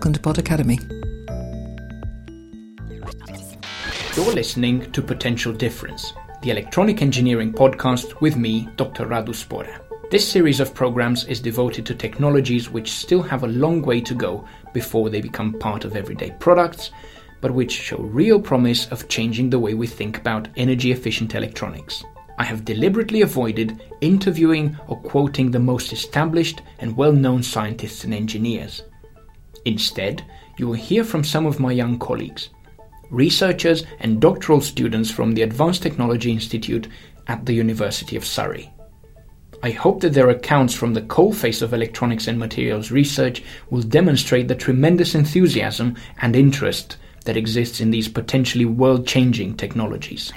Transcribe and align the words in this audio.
welcome 0.00 0.14
to 0.14 0.20
Pod 0.20 0.38
Academy. 0.38 0.78
You're 4.16 4.32
listening 4.32 4.90
to 4.92 5.02
Potential 5.02 5.52
Difference, 5.52 6.14
the 6.40 6.48
electronic 6.48 7.02
engineering 7.02 7.52
podcast 7.52 8.18
with 8.22 8.34
me, 8.34 8.66
Dr. 8.76 9.04
Radu 9.04 9.34
Sporea. 9.34 9.78
This 10.10 10.26
series 10.26 10.58
of 10.58 10.72
programs 10.72 11.26
is 11.26 11.38
devoted 11.38 11.84
to 11.84 11.94
technologies 11.94 12.70
which 12.70 12.92
still 12.92 13.20
have 13.20 13.42
a 13.42 13.48
long 13.48 13.82
way 13.82 14.00
to 14.00 14.14
go 14.14 14.48
before 14.72 15.10
they 15.10 15.20
become 15.20 15.58
part 15.58 15.84
of 15.84 15.94
everyday 15.94 16.30
products, 16.30 16.92
but 17.42 17.50
which 17.50 17.72
show 17.72 17.98
real 17.98 18.40
promise 18.40 18.90
of 18.90 19.06
changing 19.08 19.50
the 19.50 19.58
way 19.58 19.74
we 19.74 19.86
think 19.86 20.16
about 20.16 20.48
energy 20.56 20.92
efficient 20.92 21.34
electronics. 21.34 22.02
I 22.38 22.44
have 22.44 22.64
deliberately 22.64 23.20
avoided 23.20 23.82
interviewing 24.00 24.78
or 24.88 24.98
quoting 25.02 25.50
the 25.50 25.58
most 25.58 25.92
established 25.92 26.62
and 26.78 26.96
well 26.96 27.12
known 27.12 27.42
scientists 27.42 28.04
and 28.04 28.14
engineers. 28.14 28.82
Instead, 29.64 30.24
you 30.56 30.66
will 30.66 30.74
hear 30.74 31.04
from 31.04 31.24
some 31.24 31.46
of 31.46 31.60
my 31.60 31.72
young 31.72 31.98
colleagues, 31.98 32.50
researchers 33.10 33.84
and 34.00 34.20
doctoral 34.20 34.60
students 34.60 35.10
from 35.10 35.32
the 35.32 35.42
Advanced 35.42 35.82
Technology 35.82 36.30
Institute 36.30 36.88
at 37.26 37.46
the 37.46 37.54
University 37.54 38.16
of 38.16 38.24
Surrey. 38.24 38.72
I 39.62 39.70
hope 39.70 40.00
that 40.00 40.14
their 40.14 40.30
accounts 40.30 40.72
from 40.72 40.94
the 40.94 41.02
coalface 41.02 41.60
of 41.60 41.74
electronics 41.74 42.26
and 42.26 42.38
materials 42.38 42.90
research 42.90 43.42
will 43.68 43.82
demonstrate 43.82 44.48
the 44.48 44.54
tremendous 44.54 45.14
enthusiasm 45.14 45.96
and 46.22 46.34
interest 46.34 46.96
that 47.26 47.36
exists 47.36 47.80
in 47.80 47.90
these 47.90 48.08
potentially 48.08 48.64
world 48.64 49.06
changing 49.06 49.56
technologies. 49.56 50.32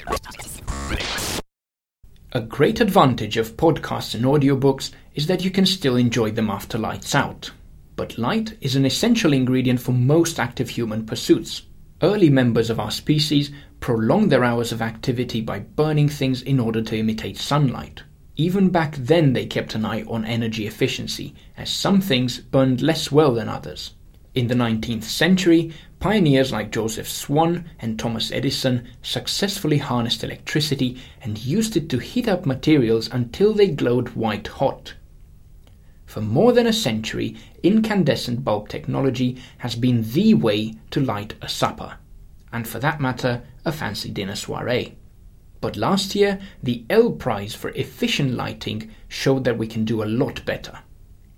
A 2.33 2.41
great 2.41 2.81
advantage 2.81 3.37
of 3.37 3.55
podcasts 3.55 4.15
and 4.15 4.25
audiobooks 4.25 4.91
is 5.15 5.27
that 5.27 5.45
you 5.45 5.52
can 5.52 5.65
still 5.65 5.95
enjoy 5.95 6.31
them 6.31 6.49
after 6.49 6.77
lights 6.77 7.15
out. 7.15 7.52
But 7.95 8.17
light 8.17 8.58
is 8.59 8.75
an 8.75 8.86
essential 8.86 9.33
ingredient 9.33 9.80
for 9.80 9.91
most 9.91 10.39
active 10.39 10.69
human 10.69 11.05
pursuits. 11.05 11.63
Early 12.02 12.30
members 12.30 12.69
of 12.69 12.80
our 12.80 12.91
species 12.91 13.52
prolonged 13.80 14.31
their 14.31 14.44
hours 14.44 14.72
of 14.72 14.81
activity 14.81 15.41
by 15.41 15.59
burning 15.59 16.09
things 16.09 16.41
in 16.41 16.59
order 16.59 16.81
to 16.81 16.97
imitate 16.97 17.38
sunlight. 17.38 18.03
Even 18.36 18.69
back 18.69 18.95
then, 18.95 19.33
they 19.33 19.45
kept 19.45 19.75
an 19.75 19.86
eye 19.86 20.02
on 20.08 20.25
energy 20.25 20.66
efficiency, 20.66 21.36
as 21.55 21.69
some 21.69 22.02
things 22.02 22.39
burned 22.39 22.81
less 22.81 23.11
well 23.11 23.36
than 23.36 23.47
others. 23.47 23.94
In 24.33 24.47
the 24.47 24.55
19th 24.55 25.03
century, 25.03 25.71
pioneers 25.99 26.52
like 26.52 26.71
Joseph 26.71 27.08
Swan 27.08 27.69
and 27.80 27.99
Thomas 27.99 28.31
Edison 28.31 28.88
successfully 29.03 29.77
harnessed 29.77 30.23
electricity 30.23 30.97
and 31.21 31.38
used 31.38 31.77
it 31.77 31.89
to 31.89 31.99
heat 31.99 32.27
up 32.27 32.47
materials 32.47 33.08
until 33.11 33.53
they 33.53 33.67
glowed 33.67 34.09
white 34.09 34.47
hot. 34.47 34.95
For 36.14 36.22
more 36.22 36.53
than 36.53 36.67
a 36.67 36.73
century, 36.73 37.36
incandescent 37.64 38.44
bulb 38.44 38.69
technology 38.69 39.42
has 39.58 39.75
been 39.75 40.03
the 40.11 40.36
way 40.36 40.75
to 40.92 41.00
light 41.00 41.33
a 41.42 41.50
supper, 41.50 41.95
and 42.52 42.67
for 42.67 42.78
that 42.78 43.02
matter, 43.02 43.42
a 43.66 43.72
fancy 43.72 44.11
dinner 44.11 44.36
soiree. 44.36 44.95
But 45.59 45.75
last 45.75 46.14
year, 46.14 46.39
the 46.61 46.86
L 46.88 47.09
Prize 47.11 47.55
for 47.55 47.72
Efficient 47.72 48.36
Lighting 48.36 48.92
showed 49.08 49.44
that 49.45 49.58
we 49.58 49.66
can 49.66 49.86
do 49.86 50.03
a 50.03 50.05
lot 50.05 50.45
better. 50.45 50.78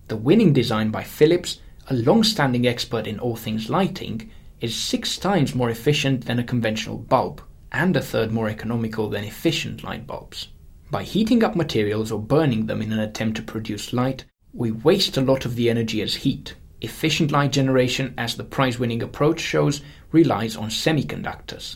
The 0.10 0.18
winning 0.18 0.52
design 0.52 0.92
by 0.92 1.04
Philips 1.04 1.62
a 1.88 1.94
long-standing 1.94 2.68
expert 2.68 3.08
in 3.08 3.20
all 3.20 3.38
things 3.38 3.70
lighting, 3.70 4.30
is 4.60 4.76
six 4.76 5.18
times 5.18 5.56
more 5.56 5.70
efficient 5.70 6.26
than 6.26 6.40
a 6.40 6.44
conventional 6.44 6.98
bulb, 6.98 7.42
and 7.72 7.96
a 7.96 8.02
third 8.02 8.32
more 8.32 8.50
economical 8.50 9.10
than 9.10 9.24
efficient 9.24 9.84
light 9.84 10.08
bulbs. 10.08 10.50
By 10.90 11.04
heating 11.04 11.44
up 11.44 11.56
materials 11.56 12.12
or 12.12 12.20
burning 12.20 12.66
them 12.66 12.82
in 12.82 12.92
an 12.92 13.00
attempt 13.00 13.38
to 13.38 13.44
produce 13.44 13.94
light, 13.94 14.26
we 14.56 14.72
waste 14.72 15.18
a 15.18 15.22
lot 15.22 15.46
of 15.46 15.56
the 15.56 15.70
energy 15.70 16.02
as 16.02 16.16
heat. 16.16 16.56
Efficient 16.82 17.32
light 17.32 17.52
generation, 17.52 18.14
as 18.18 18.36
the 18.36 18.44
prize 18.44 18.80
winning 18.80 19.04
approach 19.04 19.42
shows, 19.42 19.82
relies 20.12 20.56
on 20.56 20.70
semiconductors. 20.70 21.76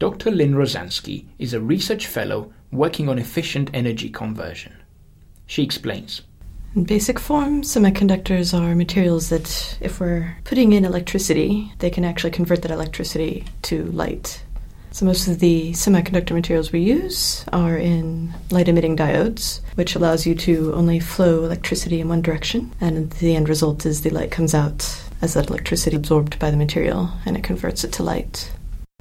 Dr. 0.00 0.32
Lynn 0.32 0.54
Rozanski 0.54 1.26
is 1.38 1.54
a 1.54 1.60
research 1.60 2.06
fellow 2.06 2.52
working 2.72 3.08
on 3.08 3.18
efficient 3.18 3.70
energy 3.72 4.10
conversion. 4.10 4.74
She 5.46 5.62
explains. 5.62 6.22
In 6.74 6.84
basic 6.84 7.18
form, 7.18 7.62
semiconductors 7.62 8.52
are 8.52 8.74
materials 8.74 9.30
that, 9.30 9.78
if 9.80 10.00
we're 10.00 10.36
putting 10.44 10.72
in 10.72 10.84
electricity, 10.84 11.72
they 11.78 11.90
can 11.90 12.04
actually 12.04 12.30
convert 12.30 12.62
that 12.62 12.70
electricity 12.70 13.46
to 13.62 13.84
light. 13.86 14.44
So, 14.90 15.04
most 15.04 15.28
of 15.28 15.38
the 15.38 15.72
semiconductor 15.72 16.32
materials 16.32 16.72
we 16.72 16.80
use 16.80 17.44
are 17.52 17.76
in 17.76 18.32
light 18.50 18.68
emitting 18.68 18.96
diodes, 18.96 19.60
which 19.74 19.94
allows 19.94 20.26
you 20.26 20.34
to 20.36 20.72
only 20.74 20.98
flow 20.98 21.44
electricity 21.44 22.00
in 22.00 22.08
one 22.08 22.22
direction, 22.22 22.72
and 22.80 23.10
the 23.12 23.36
end 23.36 23.48
result 23.48 23.86
is 23.86 24.00
the 24.00 24.10
light 24.10 24.30
comes 24.30 24.54
out 24.54 25.02
as 25.20 25.34
that 25.34 25.50
electricity 25.50 25.96
absorbed 25.96 26.38
by 26.38 26.50
the 26.50 26.56
material 26.56 27.10
and 27.26 27.36
it 27.36 27.44
converts 27.44 27.84
it 27.84 27.92
to 27.92 28.02
light. 28.02 28.50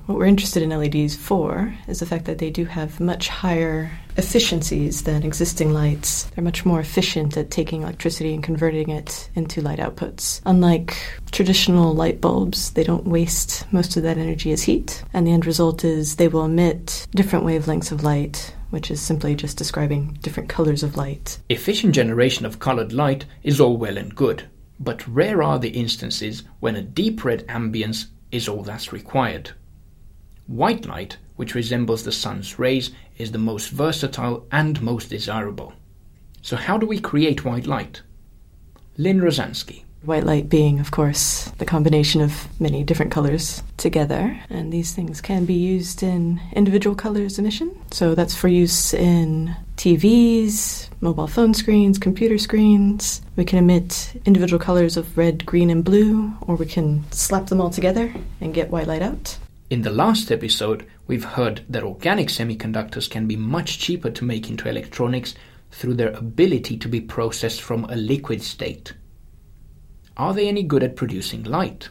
What 0.07 0.19
we're 0.19 0.25
interested 0.25 0.63
in 0.63 0.69
LEDs 0.69 1.17
for 1.17 1.75
is 1.89 1.99
the 1.99 2.05
fact 2.05 2.23
that 2.25 2.37
they 2.37 2.49
do 2.49 2.63
have 2.63 3.01
much 3.01 3.27
higher 3.27 3.91
efficiencies 4.15 5.03
than 5.03 5.21
existing 5.21 5.73
lights. 5.73 6.23
They're 6.33 6.45
much 6.45 6.65
more 6.65 6.79
efficient 6.79 7.35
at 7.35 7.51
taking 7.51 7.81
electricity 7.81 8.33
and 8.33 8.41
converting 8.41 8.89
it 8.89 9.29
into 9.35 9.61
light 9.61 9.79
outputs. 9.79 10.39
Unlike 10.45 10.95
traditional 11.31 11.93
light 11.93 12.21
bulbs, 12.21 12.71
they 12.71 12.85
don't 12.85 13.05
waste 13.05 13.65
most 13.73 13.97
of 13.97 14.03
that 14.03 14.17
energy 14.17 14.53
as 14.53 14.63
heat, 14.63 15.03
and 15.11 15.27
the 15.27 15.33
end 15.33 15.45
result 15.45 15.83
is 15.83 16.15
they 16.15 16.29
will 16.29 16.45
emit 16.45 17.05
different 17.11 17.45
wavelengths 17.45 17.91
of 17.91 18.03
light 18.03 18.55
which 18.69 18.91
is 18.91 19.01
simply 19.01 19.35
just 19.35 19.57
describing 19.57 20.17
different 20.21 20.49
colors 20.49 20.83
of 20.83 20.97
light. 20.97 21.37
Efficient 21.49 21.93
generation 21.93 22.45
of 22.45 22.59
colored 22.59 22.93
light 22.93 23.25
is 23.43 23.59
all 23.59 23.75
well 23.75 23.97
and 23.97 24.15
good, 24.15 24.43
but 24.79 25.05
rare 25.07 25.43
are 25.43 25.59
the 25.59 25.69
instances 25.69 26.43
when 26.61 26.77
a 26.77 26.81
deep 26.81 27.25
red 27.25 27.45
ambience 27.47 28.07
is 28.31 28.47
all 28.47 28.63
that's 28.63 28.93
required. 28.93 29.51
White 30.47 30.85
light, 30.85 31.17
which 31.35 31.55
resembles 31.55 32.03
the 32.03 32.11
sun's 32.13 32.57
rays, 32.57 32.91
is 33.17 33.33
the 33.33 33.37
most 33.37 33.69
versatile 33.69 34.45
and 34.49 34.81
most 34.81 35.09
desirable. 35.09 35.73
So, 36.41 36.55
how 36.55 36.77
do 36.77 36.85
we 36.85 36.99
create 36.99 37.43
white 37.43 37.67
light? 37.67 38.01
Lynn 38.97 39.19
Rozanski. 39.19 39.83
White 40.03 40.23
light 40.23 40.47
being, 40.47 40.79
of 40.79 40.91
course, 40.91 41.51
the 41.57 41.65
combination 41.65 42.21
of 42.21 42.47
many 42.61 42.85
different 42.85 43.11
colors 43.11 43.61
together, 43.75 44.39
and 44.49 44.71
these 44.71 44.93
things 44.93 45.19
can 45.19 45.43
be 45.43 45.53
used 45.53 46.01
in 46.01 46.39
individual 46.53 46.95
colors 46.95 47.37
emission. 47.37 47.77
So 47.91 48.15
that's 48.15 48.35
for 48.35 48.47
use 48.47 48.93
in 48.93 49.53
TVs, 49.75 50.87
mobile 51.01 51.27
phone 51.27 51.53
screens, 51.55 51.99
computer 51.99 52.37
screens. 52.37 53.21
We 53.35 53.43
can 53.43 53.59
emit 53.59 54.21
individual 54.25 54.59
colors 54.59 54.95
of 54.95 55.17
red, 55.17 55.45
green, 55.45 55.69
and 55.69 55.83
blue, 55.83 56.31
or 56.39 56.55
we 56.55 56.67
can 56.67 57.03
slap 57.11 57.47
them 57.47 57.59
all 57.59 57.69
together 57.69 58.13
and 58.39 58.53
get 58.53 58.69
white 58.69 58.87
light 58.87 59.01
out. 59.01 59.37
In 59.69 59.81
the 59.81 59.91
last 59.91 60.31
episode, 60.31 60.87
we've 61.07 61.25
heard 61.25 61.61
that 61.67 61.83
organic 61.83 62.29
semiconductors 62.29 63.09
can 63.09 63.27
be 63.27 63.35
much 63.35 63.79
cheaper 63.79 64.09
to 64.09 64.23
make 64.23 64.49
into 64.49 64.69
electronics 64.69 65.35
through 65.71 65.95
their 65.95 66.11
ability 66.11 66.77
to 66.77 66.87
be 66.87 67.01
processed 67.01 67.61
from 67.61 67.83
a 67.83 67.97
liquid 67.97 68.41
state. 68.41 68.93
Are 70.15 70.33
they 70.33 70.47
any 70.47 70.63
good 70.63 70.83
at 70.83 70.95
producing 70.95 71.43
light? 71.43 71.89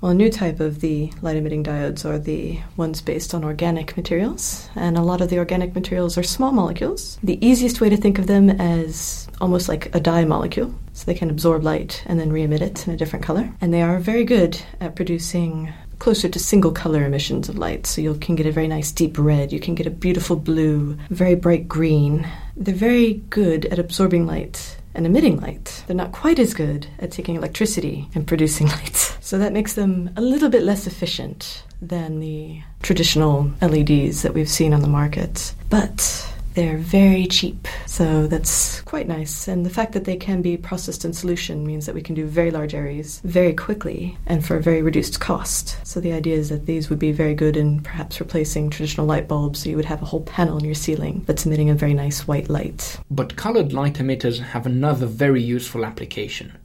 Well, 0.00 0.12
a 0.12 0.14
new 0.14 0.30
type 0.30 0.58
of 0.58 0.80
the 0.80 1.12
light 1.20 1.36
emitting 1.36 1.62
diodes 1.62 2.06
are 2.06 2.18
the 2.18 2.58
ones 2.78 3.02
based 3.02 3.34
on 3.34 3.44
organic 3.44 3.94
materials, 3.94 4.70
and 4.74 4.96
a 4.96 5.02
lot 5.02 5.20
of 5.20 5.28
the 5.28 5.38
organic 5.38 5.74
materials 5.74 6.16
are 6.16 6.22
small 6.22 6.50
molecules. 6.50 7.18
The 7.22 7.38
easiest 7.46 7.82
way 7.82 7.90
to 7.90 7.96
think 7.98 8.18
of 8.18 8.26
them 8.26 8.48
as 8.48 9.28
almost 9.38 9.68
like 9.68 9.94
a 9.94 10.00
dye 10.00 10.24
molecule, 10.24 10.74
so 10.94 11.04
they 11.04 11.14
can 11.14 11.28
absorb 11.28 11.62
light 11.62 12.02
and 12.06 12.18
then 12.18 12.32
re 12.32 12.42
emit 12.42 12.62
it 12.62 12.88
in 12.88 12.94
a 12.94 12.96
different 12.96 13.24
color. 13.24 13.52
And 13.60 13.72
they 13.72 13.82
are 13.82 13.98
very 13.98 14.24
good 14.24 14.60
at 14.80 14.96
producing 14.96 15.72
closer 16.02 16.28
to 16.28 16.38
single 16.40 16.72
color 16.72 17.04
emissions 17.04 17.48
of 17.48 17.56
light. 17.56 17.86
So 17.86 18.00
you 18.00 18.14
can 18.16 18.34
get 18.34 18.44
a 18.44 18.50
very 18.50 18.66
nice 18.66 18.90
deep 18.90 19.16
red, 19.16 19.52
you 19.52 19.60
can 19.60 19.76
get 19.76 19.86
a 19.86 19.90
beautiful 19.90 20.34
blue, 20.34 20.98
very 21.10 21.36
bright 21.36 21.68
green. 21.68 22.26
They're 22.56 22.74
very 22.74 23.22
good 23.30 23.66
at 23.66 23.78
absorbing 23.78 24.26
light 24.26 24.76
and 24.96 25.06
emitting 25.06 25.38
light. 25.38 25.84
They're 25.86 25.94
not 25.94 26.10
quite 26.10 26.40
as 26.40 26.54
good 26.54 26.88
at 26.98 27.12
taking 27.12 27.36
electricity 27.36 28.08
and 28.16 28.26
producing 28.26 28.66
light. 28.78 28.96
So 29.20 29.38
that 29.38 29.52
makes 29.52 29.74
them 29.74 30.10
a 30.16 30.20
little 30.20 30.48
bit 30.48 30.64
less 30.64 30.88
efficient 30.88 31.62
than 31.80 32.18
the 32.18 32.60
traditional 32.82 33.52
LEDs 33.62 34.22
that 34.22 34.34
we've 34.34 34.50
seen 34.50 34.74
on 34.74 34.82
the 34.82 34.88
market. 34.88 35.54
But 35.70 36.28
they're 36.54 36.78
very 36.78 37.26
cheap, 37.26 37.66
so 37.86 38.26
that's 38.26 38.80
quite 38.82 39.08
nice. 39.08 39.48
And 39.48 39.64
the 39.64 39.70
fact 39.70 39.92
that 39.92 40.04
they 40.04 40.16
can 40.16 40.42
be 40.42 40.56
processed 40.56 41.04
in 41.04 41.12
solution 41.12 41.66
means 41.66 41.86
that 41.86 41.94
we 41.94 42.02
can 42.02 42.14
do 42.14 42.26
very 42.26 42.50
large 42.50 42.74
areas 42.74 43.20
very 43.24 43.54
quickly 43.54 44.16
and 44.26 44.44
for 44.44 44.56
a 44.56 44.62
very 44.62 44.82
reduced 44.82 45.20
cost. 45.20 45.78
So 45.86 46.00
the 46.00 46.12
idea 46.12 46.36
is 46.36 46.48
that 46.48 46.66
these 46.66 46.90
would 46.90 46.98
be 46.98 47.12
very 47.12 47.34
good 47.34 47.56
in 47.56 47.80
perhaps 47.80 48.20
replacing 48.20 48.70
traditional 48.70 49.06
light 49.06 49.28
bulbs, 49.28 49.62
so 49.62 49.70
you 49.70 49.76
would 49.76 49.84
have 49.86 50.02
a 50.02 50.06
whole 50.06 50.22
panel 50.22 50.58
in 50.58 50.64
your 50.64 50.74
ceiling 50.74 51.22
that's 51.26 51.46
emitting 51.46 51.70
a 51.70 51.74
very 51.74 51.94
nice 51.94 52.26
white 52.26 52.48
light. 52.48 52.98
But 53.10 53.36
colored 53.36 53.72
light 53.72 53.94
emitters 53.94 54.40
have 54.40 54.66
another 54.66 55.06
very 55.06 55.42
useful 55.42 55.84
application 55.84 56.58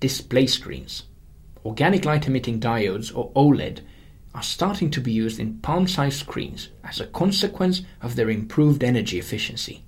display 0.00 0.46
screens. 0.46 1.04
Organic 1.64 2.04
light 2.04 2.26
emitting 2.26 2.60
diodes, 2.60 3.16
or 3.16 3.32
OLED, 3.32 3.80
are 4.36 4.42
starting 4.42 4.90
to 4.90 5.00
be 5.00 5.10
used 5.10 5.40
in 5.40 5.58
palm 5.60 5.88
sized 5.88 6.20
screens 6.20 6.68
as 6.84 7.00
a 7.00 7.06
consequence 7.06 7.80
of 8.02 8.14
their 8.14 8.28
improved 8.28 8.84
energy 8.84 9.18
efficiency. 9.18 9.82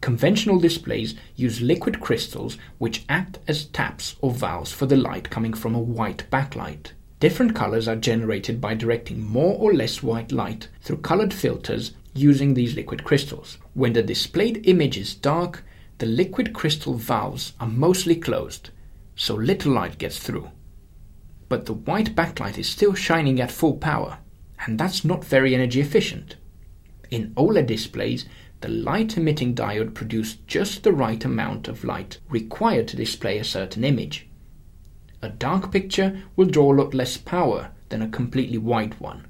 Conventional 0.00 0.60
displays 0.60 1.16
use 1.34 1.60
liquid 1.60 2.00
crystals 2.00 2.56
which 2.78 3.04
act 3.08 3.40
as 3.48 3.64
taps 3.66 4.14
or 4.20 4.30
valves 4.30 4.70
for 4.70 4.86
the 4.86 4.96
light 4.96 5.28
coming 5.28 5.52
from 5.52 5.74
a 5.74 5.80
white 5.80 6.24
backlight. 6.30 6.92
Different 7.18 7.56
colors 7.56 7.88
are 7.88 7.96
generated 7.96 8.60
by 8.60 8.74
directing 8.74 9.20
more 9.20 9.58
or 9.58 9.74
less 9.74 10.00
white 10.00 10.30
light 10.30 10.68
through 10.80 10.98
colored 10.98 11.34
filters 11.34 11.92
using 12.14 12.54
these 12.54 12.76
liquid 12.76 13.02
crystals. 13.02 13.58
When 13.74 13.92
the 13.92 14.02
displayed 14.04 14.64
image 14.68 14.96
is 14.96 15.16
dark, 15.16 15.64
the 15.98 16.06
liquid 16.06 16.52
crystal 16.52 16.94
valves 16.94 17.54
are 17.58 17.66
mostly 17.66 18.14
closed, 18.14 18.70
so 19.16 19.34
little 19.34 19.72
light 19.72 19.98
gets 19.98 20.20
through. 20.20 20.48
But 21.48 21.66
the 21.66 21.72
white 21.72 22.14
backlight 22.14 22.58
is 22.58 22.68
still 22.68 22.94
shining 22.94 23.40
at 23.40 23.50
full 23.50 23.76
power, 23.76 24.18
and 24.66 24.78
that's 24.78 25.04
not 25.04 25.24
very 25.24 25.54
energy 25.54 25.80
efficient. 25.80 26.36
In 27.10 27.32
OLED 27.36 27.66
displays, 27.66 28.26
the 28.60 28.68
light 28.68 29.16
emitting 29.16 29.54
diode 29.54 29.94
produced 29.94 30.46
just 30.46 30.82
the 30.82 30.92
right 30.92 31.24
amount 31.24 31.68
of 31.68 31.84
light 31.84 32.18
required 32.28 32.88
to 32.88 32.96
display 32.96 33.38
a 33.38 33.44
certain 33.44 33.84
image. 33.84 34.26
A 35.22 35.28
dark 35.28 35.72
picture 35.72 36.22
will 36.36 36.46
draw 36.46 36.72
a 36.72 36.76
lot 36.76 36.92
less 36.92 37.16
power 37.16 37.70
than 37.88 38.02
a 38.02 38.08
completely 38.08 38.58
white 38.58 39.00
one. 39.00 39.26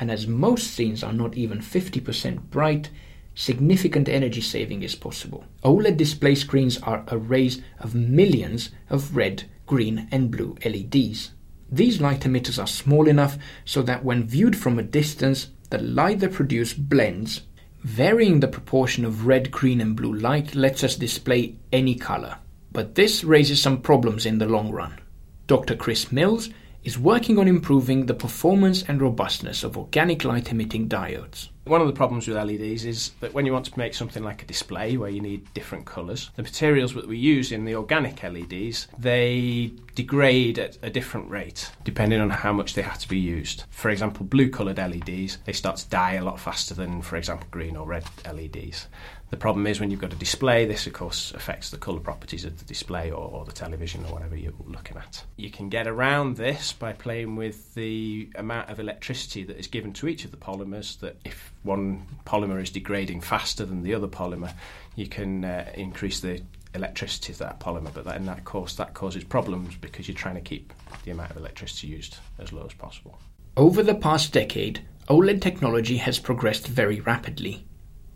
And 0.00 0.10
as 0.10 0.26
most 0.26 0.68
scenes 0.68 1.02
are 1.02 1.12
not 1.12 1.36
even 1.36 1.58
50% 1.58 2.50
bright, 2.50 2.88
significant 3.34 4.08
energy 4.08 4.40
saving 4.40 4.82
is 4.82 4.94
possible. 4.94 5.44
OLED 5.64 5.96
display 5.96 6.34
screens 6.34 6.78
are 6.78 7.04
arrays 7.08 7.60
of 7.78 7.94
millions 7.94 8.70
of 8.88 9.14
red, 9.14 9.44
green, 9.66 10.08
and 10.10 10.30
blue 10.30 10.56
LEDs. 10.64 11.32
These 11.72 12.02
light 12.02 12.20
emitters 12.20 12.62
are 12.62 12.66
small 12.66 13.08
enough 13.08 13.38
so 13.64 13.80
that 13.82 14.04
when 14.04 14.24
viewed 14.24 14.54
from 14.54 14.78
a 14.78 14.82
distance, 14.82 15.48
the 15.70 15.78
light 15.78 16.20
they 16.20 16.28
produce 16.28 16.74
blends. 16.74 17.40
Varying 17.82 18.40
the 18.40 18.46
proportion 18.46 19.06
of 19.06 19.26
red, 19.26 19.50
green, 19.50 19.80
and 19.80 19.96
blue 19.96 20.12
light 20.12 20.54
lets 20.54 20.84
us 20.84 20.96
display 20.96 21.56
any 21.72 21.94
color. 21.94 22.36
But 22.72 22.94
this 22.94 23.24
raises 23.24 23.60
some 23.60 23.80
problems 23.80 24.26
in 24.26 24.36
the 24.36 24.46
long 24.46 24.70
run. 24.70 25.00
Dr. 25.46 25.74
Chris 25.74 26.12
Mills 26.12 26.50
is 26.84 26.98
working 26.98 27.38
on 27.38 27.48
improving 27.48 28.04
the 28.04 28.14
performance 28.14 28.82
and 28.82 29.00
robustness 29.00 29.64
of 29.64 29.78
organic 29.78 30.24
light 30.24 30.52
emitting 30.52 30.88
diodes. 30.90 31.48
One 31.64 31.80
of 31.80 31.86
the 31.86 31.92
problems 31.92 32.26
with 32.26 32.36
LEDs 32.36 32.84
is 32.84 33.10
that 33.20 33.34
when 33.34 33.46
you 33.46 33.52
want 33.52 33.66
to 33.66 33.78
make 33.78 33.94
something 33.94 34.24
like 34.24 34.42
a 34.42 34.46
display 34.46 34.96
where 34.96 35.10
you 35.10 35.20
need 35.20 35.54
different 35.54 35.86
colours, 35.86 36.30
the 36.34 36.42
materials 36.42 36.92
that 36.94 37.06
we 37.06 37.16
use 37.16 37.52
in 37.52 37.64
the 37.64 37.76
organic 37.76 38.20
LEDs, 38.20 38.88
they 38.98 39.72
degrade 39.94 40.58
at 40.58 40.76
a 40.82 40.90
different 40.90 41.30
rate 41.30 41.70
depending 41.84 42.20
on 42.20 42.30
how 42.30 42.52
much 42.52 42.74
they 42.74 42.82
have 42.82 42.98
to 42.98 43.08
be 43.08 43.18
used. 43.18 43.62
For 43.70 43.90
example, 43.90 44.26
blue 44.26 44.50
coloured 44.50 44.78
LEDs, 44.78 45.38
they 45.44 45.52
start 45.52 45.76
to 45.76 45.88
die 45.88 46.14
a 46.14 46.24
lot 46.24 46.40
faster 46.40 46.74
than, 46.74 47.00
for 47.00 47.16
example, 47.16 47.46
green 47.52 47.76
or 47.76 47.86
red 47.86 48.04
LEDs. 48.26 48.88
The 49.32 49.38
problem 49.38 49.66
is 49.66 49.80
when 49.80 49.90
you've 49.90 49.98
got 49.98 50.12
a 50.12 50.16
display, 50.16 50.66
this 50.66 50.86
of 50.86 50.92
course 50.92 51.32
affects 51.32 51.70
the 51.70 51.78
colour 51.78 52.00
properties 52.00 52.44
of 52.44 52.58
the 52.58 52.66
display 52.66 53.10
or, 53.10 53.30
or, 53.30 53.46
the 53.46 53.52
television 53.52 54.04
or 54.04 54.12
whatever 54.12 54.36
you're 54.36 54.52
looking 54.66 54.98
at. 54.98 55.24
You 55.36 55.50
can 55.50 55.70
get 55.70 55.86
around 55.86 56.36
this 56.36 56.74
by 56.74 56.92
playing 56.92 57.34
with 57.34 57.72
the 57.72 58.28
amount 58.34 58.68
of 58.68 58.78
electricity 58.78 59.42
that 59.44 59.58
is 59.58 59.68
given 59.68 59.94
to 59.94 60.06
each 60.06 60.26
of 60.26 60.32
the 60.32 60.36
polymers. 60.36 61.00
That 61.00 61.16
if 61.24 61.54
one 61.62 62.06
polymer 62.26 62.62
is 62.62 62.68
degrading 62.68 63.22
faster 63.22 63.64
than 63.64 63.82
the 63.82 63.94
other 63.94 64.06
polymer, 64.06 64.52
you 64.96 65.08
can 65.08 65.46
uh, 65.46 65.72
increase 65.72 66.20
the 66.20 66.42
electricity 66.74 67.32
of 67.32 67.38
that 67.38 67.58
polymer. 67.58 67.94
But 67.94 68.04
that, 68.04 68.16
in 68.16 68.26
that 68.26 68.44
course, 68.44 68.74
that 68.76 68.92
causes 68.92 69.24
problems 69.24 69.76
because 69.76 70.08
you're 70.08 70.14
trying 70.14 70.34
to 70.34 70.42
keep 70.42 70.74
the 71.04 71.10
amount 71.10 71.30
of 71.30 71.38
electricity 71.38 71.86
used 71.86 72.18
as 72.38 72.52
low 72.52 72.66
as 72.66 72.74
possible. 72.74 73.18
Over 73.56 73.82
the 73.82 73.94
past 73.94 74.34
decade, 74.34 74.86
OLED 75.08 75.40
technology 75.40 75.96
has 75.96 76.18
progressed 76.18 76.66
very 76.66 77.00
rapidly 77.00 77.64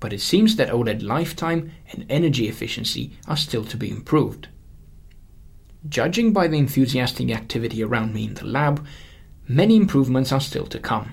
but 0.00 0.12
it 0.12 0.20
seems 0.20 0.56
that 0.56 0.70
OLED 0.70 1.02
lifetime 1.02 1.72
and 1.92 2.06
energy 2.08 2.48
efficiency 2.48 3.16
are 3.26 3.36
still 3.36 3.64
to 3.64 3.76
be 3.76 3.90
improved. 3.90 4.48
Judging 5.88 6.32
by 6.32 6.48
the 6.48 6.58
enthusiastic 6.58 7.30
activity 7.30 7.82
around 7.82 8.12
me 8.12 8.24
in 8.24 8.34
the 8.34 8.44
lab, 8.44 8.84
many 9.48 9.76
improvements 9.76 10.32
are 10.32 10.40
still 10.40 10.66
to 10.66 10.78
come. 10.78 11.12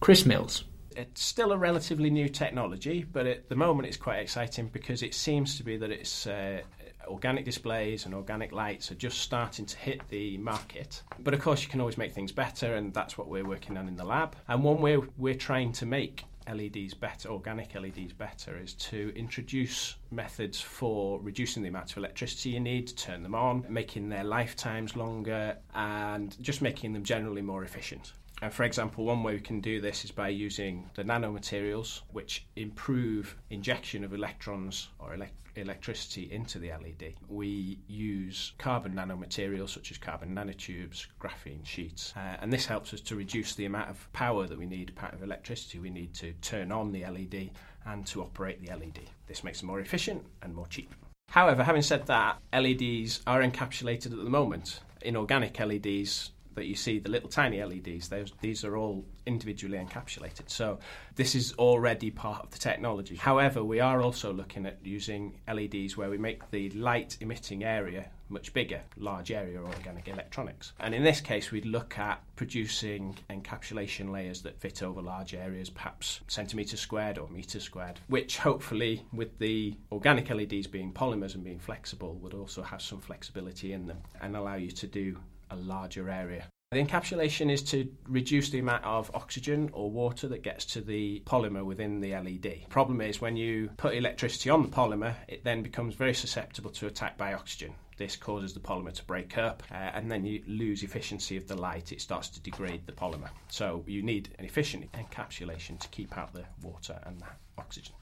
Chris 0.00 0.26
Mills. 0.26 0.64
It's 0.94 1.22
still 1.22 1.52
a 1.52 1.56
relatively 1.56 2.10
new 2.10 2.28
technology, 2.28 3.04
but 3.10 3.26
at 3.26 3.48
the 3.48 3.54
moment 3.54 3.86
it's 3.88 3.96
quite 3.96 4.18
exciting 4.18 4.68
because 4.68 5.02
it 5.02 5.14
seems 5.14 5.56
to 5.56 5.62
be 5.64 5.76
that 5.76 5.90
it's 5.90 6.26
uh, 6.26 6.60
organic 7.08 7.44
displays 7.44 8.04
and 8.04 8.14
organic 8.14 8.52
lights 8.52 8.90
are 8.90 8.96
just 8.96 9.18
starting 9.18 9.64
to 9.66 9.76
hit 9.78 10.00
the 10.08 10.36
market. 10.38 11.02
But 11.20 11.34
of 11.34 11.40
course, 11.40 11.62
you 11.62 11.68
can 11.68 11.80
always 11.80 11.98
make 11.98 12.12
things 12.12 12.32
better, 12.32 12.74
and 12.74 12.92
that's 12.92 13.16
what 13.16 13.28
we're 13.28 13.46
working 13.46 13.76
on 13.76 13.88
in 13.88 13.96
the 13.96 14.04
lab. 14.04 14.36
And 14.48 14.62
one 14.62 14.80
way 14.80 14.98
we're 15.16 15.34
trying 15.34 15.72
to 15.74 15.86
make 15.86 16.24
LEDs 16.52 16.94
better, 16.94 17.28
organic 17.28 17.74
LEDs 17.74 18.12
better, 18.12 18.58
is 18.58 18.74
to 18.74 19.12
introduce 19.14 19.96
methods 20.10 20.60
for 20.60 21.20
reducing 21.20 21.62
the 21.62 21.68
amount 21.68 21.90
of 21.90 21.98
electricity 21.98 22.50
you 22.50 22.60
need 22.60 22.86
to 22.88 22.96
turn 22.96 23.22
them 23.22 23.34
on, 23.34 23.64
making 23.68 24.08
their 24.08 24.24
lifetimes 24.24 24.96
longer, 24.96 25.56
and 25.74 26.40
just 26.42 26.62
making 26.62 26.92
them 26.92 27.04
generally 27.04 27.42
more 27.42 27.64
efficient. 27.64 28.12
And 28.40 28.52
for 28.52 28.62
example, 28.64 29.04
one 29.04 29.22
way 29.22 29.34
we 29.34 29.40
can 29.40 29.60
do 29.60 29.80
this 29.80 30.04
is 30.04 30.10
by 30.10 30.28
using 30.28 30.88
the 30.94 31.02
nanomaterials, 31.02 32.02
which 32.12 32.46
improve 32.56 33.36
injection 33.50 34.04
of 34.04 34.14
electrons 34.14 34.88
or 34.98 35.14
elect- 35.14 35.34
electricity 35.56 36.30
into 36.30 36.58
the 36.58 36.68
LED. 36.68 37.14
We 37.28 37.80
use 37.88 38.52
carbon 38.58 38.94
nanomaterials 38.94 39.70
such 39.70 39.90
as 39.90 39.98
carbon 39.98 40.34
nanotubes, 40.34 41.06
graphene 41.20 41.66
sheets, 41.66 42.12
uh, 42.16 42.36
and 42.40 42.52
this 42.52 42.66
helps 42.66 42.94
us 42.94 43.00
to 43.02 43.16
reduce 43.16 43.54
the 43.54 43.64
amount 43.64 43.90
of 43.90 44.12
power 44.12 44.46
that 44.46 44.58
we 44.58 44.66
need, 44.66 44.92
amount 44.96 45.14
of 45.14 45.22
electricity 45.22 45.78
we 45.78 45.90
need 45.90 46.14
to 46.14 46.32
turn 46.34 46.70
on 46.70 46.92
the 46.92 47.04
LED 47.04 47.50
and 47.86 48.06
to 48.06 48.22
operate 48.22 48.64
the 48.64 48.72
LED. 48.74 49.00
This 49.26 49.42
makes 49.42 49.60
them 49.60 49.66
more 49.66 49.80
efficient 49.80 50.24
and 50.42 50.54
more 50.54 50.66
cheap. 50.68 50.94
However, 51.30 51.62
having 51.62 51.82
said 51.82 52.06
that, 52.06 52.38
LEDs 52.52 53.20
are 53.26 53.42
encapsulated 53.42 54.06
at 54.06 54.24
the 54.24 54.30
moment. 54.30 54.80
Inorganic 55.02 55.58
LEDs, 55.60 56.30
that 56.58 56.66
you 56.66 56.74
see, 56.74 56.98
the 56.98 57.08
little 57.08 57.28
tiny 57.28 57.62
LEDs, 57.62 58.10
these 58.40 58.64
are 58.64 58.76
all 58.76 59.04
individually 59.26 59.78
encapsulated. 59.78 60.48
So 60.50 60.78
this 61.14 61.34
is 61.34 61.52
already 61.54 62.10
part 62.10 62.44
of 62.44 62.50
the 62.50 62.58
technology. 62.58 63.16
However, 63.16 63.64
we 63.64 63.80
are 63.80 64.02
also 64.02 64.32
looking 64.32 64.66
at 64.66 64.78
using 64.84 65.38
LEDs 65.52 65.96
where 65.96 66.10
we 66.10 66.18
make 66.18 66.50
the 66.50 66.70
light 66.70 67.16
emitting 67.20 67.64
area 67.64 68.10
much 68.30 68.52
bigger, 68.52 68.82
large 68.98 69.30
area 69.30 69.58
organic 69.58 70.06
electronics. 70.08 70.72
And 70.80 70.94
in 70.94 71.02
this 71.02 71.20
case, 71.20 71.50
we'd 71.50 71.64
look 71.64 71.98
at 71.98 72.22
producing 72.36 73.16
encapsulation 73.30 74.10
layers 74.10 74.42
that 74.42 74.60
fit 74.60 74.82
over 74.82 75.00
large 75.00 75.32
areas, 75.32 75.70
perhaps 75.70 76.20
centimetres 76.28 76.80
squared 76.80 77.16
or 77.16 77.28
metres 77.28 77.62
squared, 77.62 77.98
which 78.08 78.36
hopefully, 78.36 79.02
with 79.14 79.38
the 79.38 79.74
organic 79.90 80.28
LEDs 80.28 80.66
being 80.66 80.92
polymers 80.92 81.34
and 81.34 81.44
being 81.44 81.58
flexible, 81.58 82.16
would 82.16 82.34
also 82.34 82.62
have 82.62 82.82
some 82.82 83.00
flexibility 83.00 83.72
in 83.72 83.86
them 83.86 83.98
and 84.20 84.36
allow 84.36 84.56
you 84.56 84.70
to 84.72 84.86
do 84.86 85.16
a 85.50 85.56
larger 85.56 86.08
area. 86.08 86.46
The 86.70 86.84
encapsulation 86.84 87.50
is 87.50 87.62
to 87.70 87.88
reduce 88.06 88.50
the 88.50 88.58
amount 88.58 88.84
of 88.84 89.10
oxygen 89.14 89.70
or 89.72 89.90
water 89.90 90.28
that 90.28 90.42
gets 90.42 90.66
to 90.66 90.82
the 90.82 91.22
polymer 91.24 91.64
within 91.64 92.00
the 92.00 92.12
LED. 92.12 92.68
Problem 92.68 93.00
is 93.00 93.22
when 93.22 93.38
you 93.38 93.70
put 93.78 93.94
electricity 93.94 94.50
on 94.50 94.60
the 94.60 94.68
polymer, 94.68 95.14
it 95.28 95.44
then 95.44 95.62
becomes 95.62 95.94
very 95.94 96.12
susceptible 96.12 96.70
to 96.72 96.86
attack 96.86 97.16
by 97.16 97.32
oxygen. 97.32 97.72
This 97.96 98.16
causes 98.16 98.52
the 98.52 98.60
polymer 98.60 98.92
to 98.92 99.04
break 99.06 99.38
up, 99.38 99.62
uh, 99.70 99.76
and 99.94 100.10
then 100.10 100.26
you 100.26 100.42
lose 100.46 100.82
efficiency 100.82 101.38
of 101.38 101.48
the 101.48 101.56
light. 101.56 101.90
It 101.90 102.02
starts 102.02 102.28
to 102.28 102.40
degrade 102.40 102.86
the 102.86 102.92
polymer. 102.92 103.30
So 103.48 103.82
you 103.86 104.02
need 104.02 104.28
an 104.38 104.44
efficient 104.44 104.92
encapsulation 104.92 105.80
to 105.80 105.88
keep 105.88 106.18
out 106.18 106.34
the 106.34 106.44
water 106.62 107.00
and 107.06 107.18
the 107.18 107.26
oxygen. 107.56 107.94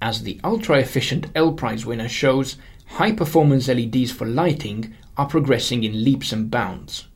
As 0.00 0.22
the 0.22 0.40
ultra 0.44 0.78
efficient 0.78 1.26
L 1.34 1.52
Prize 1.52 1.86
winner 1.86 2.08
shows, 2.08 2.56
high 2.86 3.12
performance 3.12 3.68
LEDs 3.68 4.12
for 4.12 4.26
lighting 4.26 4.94
are 5.16 5.26
progressing 5.26 5.84
in 5.84 6.04
leaps 6.04 6.32
and 6.32 6.50
bounds. 6.50 7.08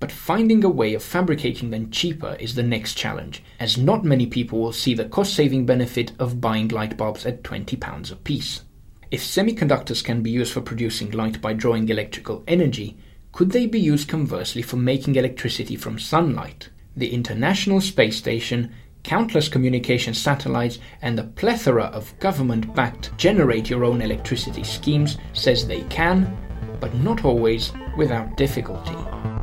But 0.00 0.12
finding 0.12 0.62
a 0.62 0.68
way 0.68 0.94
of 0.94 1.02
fabricating 1.02 1.70
them 1.70 1.90
cheaper 1.90 2.36
is 2.38 2.54
the 2.54 2.62
next 2.62 2.94
challenge, 2.94 3.42
as 3.58 3.76
not 3.76 4.04
many 4.04 4.26
people 4.26 4.60
will 4.60 4.72
see 4.72 4.94
the 4.94 5.06
cost 5.06 5.34
saving 5.34 5.66
benefit 5.66 6.12
of 6.20 6.40
buying 6.40 6.68
light 6.68 6.96
bulbs 6.96 7.26
at 7.26 7.42
£20 7.42 8.12
a 8.12 8.16
piece. 8.16 8.62
If 9.10 9.22
semiconductors 9.22 10.04
can 10.04 10.22
be 10.22 10.30
used 10.30 10.52
for 10.52 10.60
producing 10.60 11.10
light 11.10 11.40
by 11.40 11.54
drawing 11.54 11.88
electrical 11.88 12.44
energy, 12.46 12.96
could 13.32 13.50
they 13.50 13.66
be 13.66 13.80
used 13.80 14.08
conversely 14.08 14.62
for 14.62 14.76
making 14.76 15.16
electricity 15.16 15.74
from 15.74 15.98
sunlight? 15.98 16.68
The 16.96 17.12
International 17.12 17.80
Space 17.80 18.16
Station, 18.16 18.72
countless 19.02 19.48
communication 19.48 20.14
satellites, 20.14 20.78
and 21.02 21.18
a 21.18 21.24
plethora 21.24 21.84
of 21.84 22.18
government 22.18 22.74
backed 22.74 23.16
generate 23.16 23.70
your 23.70 23.84
own 23.84 24.02
electricity 24.02 24.64
schemes 24.64 25.18
says 25.32 25.66
they 25.66 25.82
can, 25.84 26.36
but 26.80 26.94
not 26.96 27.24
always 27.24 27.72
without 27.96 28.36
difficulty. 28.36 29.37